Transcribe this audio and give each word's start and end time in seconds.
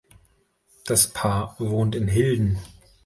Das 0.87 1.09
Paar 1.13 1.55
wohnt 1.59 1.93
in 1.93 2.07
Hilden. 2.07 2.57